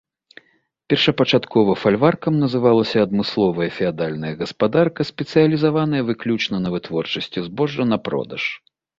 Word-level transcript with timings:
Першапачаткова 0.91 1.73
фальваркам 1.81 2.33
называлася 2.43 2.97
адмысловая 3.07 3.67
феадальная 3.77 4.31
гаспадарка, 4.39 5.01
спецыялізаваная 5.11 6.01
выключна 6.09 6.55
на 6.63 6.69
вытворчасці 6.77 7.39
збожжа 7.49 7.83
на 7.91 7.97
продаж. 8.09 8.43